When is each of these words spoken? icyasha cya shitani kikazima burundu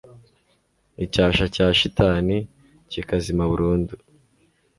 icyasha 1.03 1.45
cya 1.55 1.67
shitani 1.79 2.37
kikazima 2.91 3.43
burundu 3.51 3.93